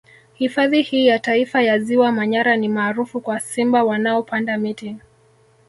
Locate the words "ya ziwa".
1.61-2.11